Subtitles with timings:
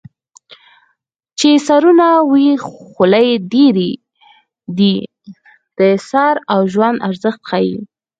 [1.39, 3.91] چې سرونه وي خولۍ ډېرې
[4.77, 4.95] دي
[5.77, 7.77] د سر او ژوند ارزښت ښيي